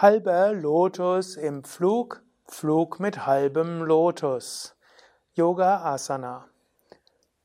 [0.00, 4.74] Halber Lotus im Flug, Flug mit halbem Lotus.
[5.34, 6.46] Yoga Asana.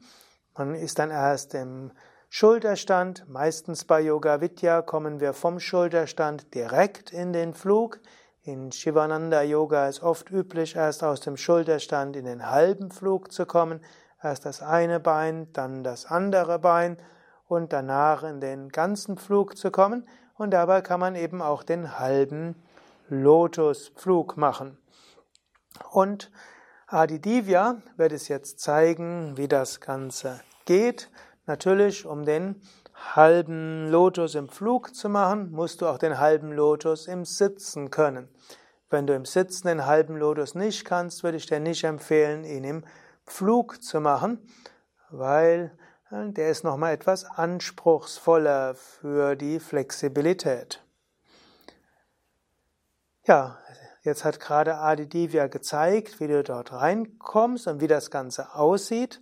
[0.57, 1.91] Man ist dann erst im
[2.35, 8.01] Schulterstand, meistens bei Yoga Vidya kommen wir vom Schulterstand direkt in den Flug.
[8.43, 13.45] In Shivananda Yoga ist oft üblich, erst aus dem Schulterstand in den halben Flug zu
[13.45, 13.85] kommen.
[14.23, 16.97] Erst das eine Bein, dann das andere Bein
[17.49, 20.09] und danach in den ganzen Flug zu kommen.
[20.39, 22.55] Und dabei kann man eben auch den halben
[23.11, 24.79] Lotusflug machen.
[25.91, 26.33] Und
[26.87, 31.11] Adi Divya wird es jetzt zeigen, wie das Ganze geht.
[31.53, 32.63] Natürlich, um den
[33.15, 38.31] halben Lotus im Flug zu machen, musst du auch den halben Lotus im Sitzen können.
[38.89, 42.65] Wenn du im Sitzen den halben Lotus nicht kannst, würde ich dir nicht empfehlen, ihn
[42.65, 42.85] im
[43.27, 44.39] Flug zu machen,
[45.11, 45.77] weil
[46.11, 50.83] äh, der ist nochmal etwas anspruchsvoller für die Flexibilität.
[53.27, 53.59] Ja,
[54.05, 59.21] jetzt hat gerade Adi Divya gezeigt, wie du dort reinkommst und wie das Ganze aussieht.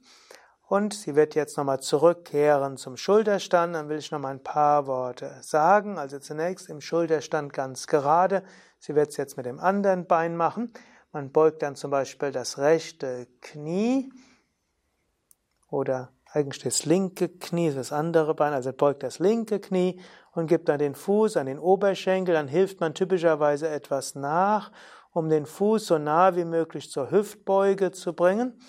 [0.71, 3.75] Und sie wird jetzt nochmal zurückkehren zum Schulterstand.
[3.75, 5.99] Dann will ich nochmal ein paar Worte sagen.
[5.99, 8.45] Also zunächst im Schulterstand ganz gerade.
[8.79, 10.73] Sie wird es jetzt mit dem anderen Bein machen.
[11.11, 14.13] Man beugt dann zum Beispiel das rechte Knie
[15.69, 20.01] oder eigentlich das linke Knie, das andere Bein, also beugt das linke Knie
[20.35, 24.71] und gibt dann den Fuß an den Oberschenkel, dann hilft man typischerweise etwas nach,
[25.11, 28.61] um den Fuß so nah wie möglich zur Hüftbeuge zu bringen.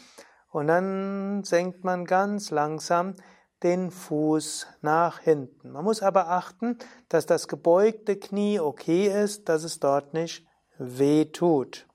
[0.52, 3.16] Und dann senkt man ganz langsam
[3.64, 5.72] den Fuß nach hinten.
[5.72, 6.78] Man muss aber achten,
[7.10, 10.46] dass das gebeugte Knie okay ist, dass es dort nicht
[10.78, 11.88] weh tut.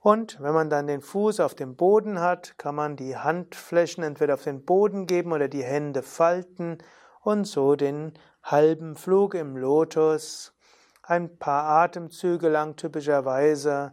[0.00, 4.34] Und wenn man dann den Fuß auf dem Boden hat, kann man die Handflächen entweder
[4.34, 6.78] auf den Boden geben oder die Hände falten
[7.22, 8.12] und so den
[8.42, 10.52] halben Flug im Lotus
[11.02, 13.92] ein paar Atemzüge lang typischerweise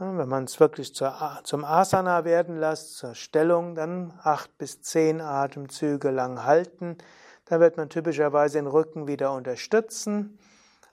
[0.00, 5.20] wenn man es wirklich zur, zum Asana werden lässt, zur Stellung, dann acht bis zehn
[5.20, 6.96] Atemzüge lang halten.
[7.44, 10.38] Dann wird man typischerweise den Rücken wieder unterstützen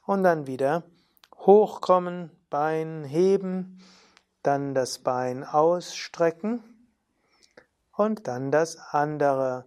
[0.06, 0.84] und dann wieder
[1.38, 3.82] hochkommen, Bein heben,
[4.44, 6.64] dann das Bein ausstrecken
[7.92, 9.66] und dann das andere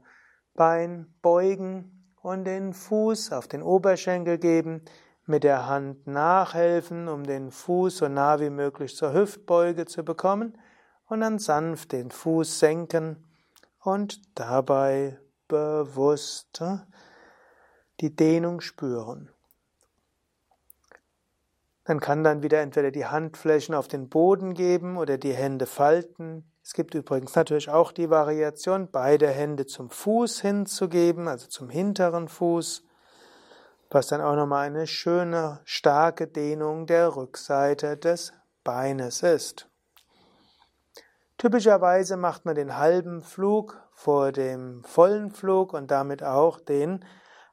[0.55, 4.83] Bein beugen und den Fuß auf den Oberschenkel geben,
[5.27, 10.59] mit der Hand nachhelfen, um den Fuß so nah wie möglich zur Hüftbeuge zu bekommen
[11.07, 13.25] und dann sanft den Fuß senken
[13.81, 16.63] und dabei bewusst
[18.01, 19.31] die Dehnung spüren.
[21.85, 26.51] Dann kann dann wieder entweder die Handflächen auf den Boden geben oder die Hände falten.
[26.63, 32.29] Es gibt übrigens natürlich auch die Variation, beide Hände zum Fuß hinzugeben, also zum hinteren
[32.29, 32.85] Fuß
[33.91, 39.69] was dann auch nochmal eine schöne, starke Dehnung der Rückseite des Beines ist.
[41.39, 47.05] Typischerweise macht man den halben Flug vor dem vollen Flug und damit auch den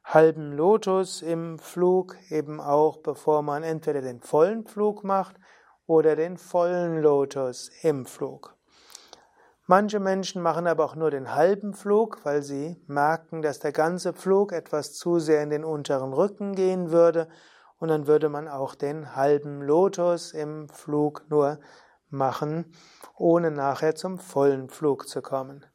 [0.04, 5.36] halben Lotus im Flug, eben auch bevor man entweder den vollen Flug macht
[5.86, 8.57] oder den vollen Lotus im Flug.
[9.70, 14.14] Manche Menschen machen aber auch nur den halben Flug, weil sie merken, dass der ganze
[14.14, 17.28] Flug etwas zu sehr in den unteren Rücken gehen würde
[17.76, 21.58] und dann würde man auch den halben Lotus im Flug nur
[22.08, 22.72] machen,
[23.14, 25.66] ohne nachher zum vollen Flug zu kommen.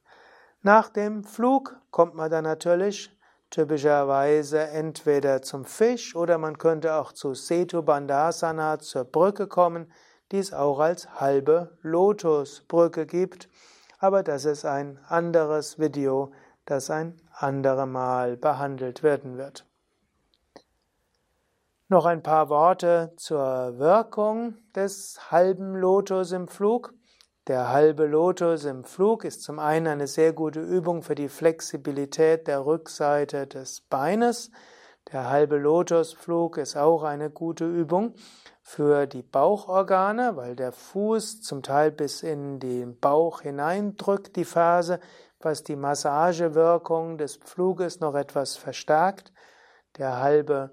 [0.64, 3.16] Nach dem Flug kommt man dann natürlich
[3.52, 9.92] typischerweise entweder zum Fisch oder man könnte auch zu Setu Bandhasana zur Brücke kommen,
[10.32, 13.50] die es auch als halbe Lotusbrücke gibt
[14.04, 16.34] aber das ist ein anderes Video,
[16.66, 19.66] das ein andermal behandelt werden wird.
[21.88, 26.94] Noch ein paar Worte zur Wirkung des halben Lotus im Flug.
[27.48, 32.50] Der halbe Lotus im Flug ist zum einen eine sehr gute Übung für die Flexibilität
[32.50, 34.52] der Rückseite des Beines.
[35.14, 38.16] Der halbe Lotusflug ist auch eine gute Übung,
[38.64, 45.00] für die Bauchorgane, weil der Fuß zum Teil bis in den Bauch hineindrückt, die Ferse,
[45.40, 49.34] was die Massagewirkung des Pfluges noch etwas verstärkt.
[49.98, 50.72] Der halbe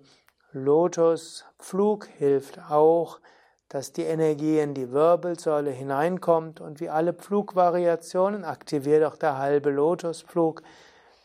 [0.52, 3.20] Lotuspflug hilft auch,
[3.68, 9.70] dass die Energie in die Wirbelsäule hineinkommt und wie alle Pflugvariationen aktiviert auch der halbe
[9.70, 10.62] Lotuspflug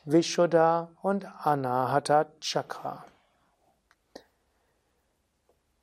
[0.05, 3.05] Vishuddha und Anahata Chakra.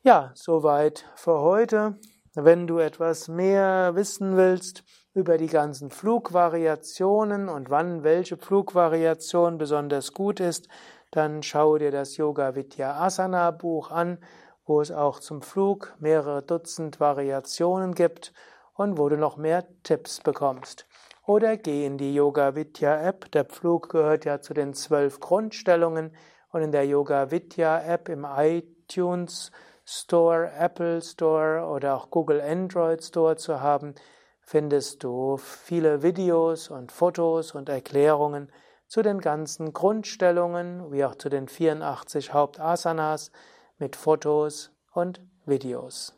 [0.04, 1.96] Ja, soweit für heute.
[2.34, 4.82] Wenn du etwas mehr wissen willst
[5.14, 10.66] über die ganzen Flugvariationen und wann welche Flugvariation besonders gut ist,
[11.12, 14.18] dann schau dir das Yoga Vidya Asana Buch an,
[14.66, 18.32] wo es auch zum Flug mehrere Dutzend Variationen gibt
[18.74, 20.84] und wo du noch mehr Tipps bekommst.
[21.26, 23.30] Oder geh in die Yoga Vidya App.
[23.30, 26.10] Der Flug gehört ja zu den zwölf Grundstellungen
[26.50, 29.52] und in der Yoga Vidya App im iTunes
[29.84, 33.94] Store, Apple Store oder auch Google Android Store zu haben,
[34.40, 38.50] findest du viele Videos und Fotos und Erklärungen
[38.86, 43.30] zu den ganzen Grundstellungen, wie auch zu den 84 Hauptasanas
[43.78, 46.14] mit Fotos und Videos.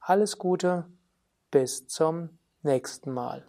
[0.00, 0.86] Alles Gute,
[1.50, 3.46] bis zum nächsten Mal.